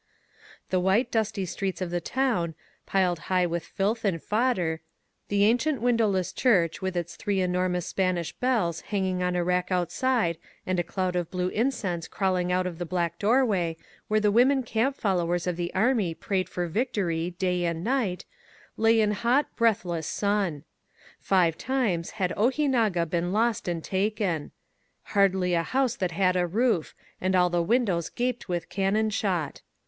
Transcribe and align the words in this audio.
The 0.71 0.79
white, 0.79 1.11
dusty 1.11 1.45
streets 1.45 1.79
of 1.79 1.91
the 1.91 2.01
town, 2.01 2.55
piled 2.87 3.19
high 3.29 3.45
with 3.45 3.63
filth 3.63 4.03
and 4.03 4.19
fodder, 4.19 4.81
the 5.27 5.43
ancient 5.45 5.79
windowless 5.79 6.33
church 6.33 6.81
with 6.81 6.97
its 6.97 7.15
three 7.15 7.39
enormous 7.39 7.85
Spanish 7.85 8.31
bells 8.33 8.81
hanging 8.81 9.21
on 9.21 9.35
a 9.35 9.43
rack 9.43 9.71
outside 9.71 10.39
and 10.65 10.79
a 10.79 10.83
cloud 10.83 11.15
of 11.15 11.29
blue 11.29 11.49
incense 11.49 12.07
crawling 12.07 12.51
out 12.51 12.65
of 12.65 12.79
the 12.79 12.85
black 12.87 13.19
doorway, 13.19 13.77
where 14.07 14.19
the 14.19 14.31
women 14.31 14.63
camp 14.63 14.95
followers 14.97 15.45
of 15.45 15.55
the 15.55 15.71
army 15.75 16.15
prayed 16.15 16.49
for 16.49 16.65
victory 16.65 17.35
day 17.37 17.63
and 17.65 17.83
night, 17.83 18.25
lay 18.77 18.99
in 19.01 19.11
hot, 19.11 19.55
breathless 19.55 20.07
sun. 20.07 20.63
Five 21.19 21.59
times 21.59 22.09
had 22.17 22.33
Ojinaga 22.35 23.07
been 23.07 23.31
lost 23.31 23.67
and 23.67 23.83
taken. 23.83 24.49
Hardly 25.03 25.53
a 25.53 25.61
house 25.61 25.95
that 25.97 26.09
had 26.09 26.35
a 26.35 26.47
roof, 26.47 26.95
and 27.21 27.35
all 27.35 27.51
the 27.51 27.61
walls 27.61 28.09
gaped 28.09 28.49
with 28.49 28.67
cannon 28.67 29.11
shot. 29.11 29.61